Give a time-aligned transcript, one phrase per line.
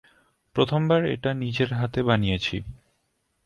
[0.55, 2.55] প্রথমবার এটা নিজের হাতে বানিয়েছি।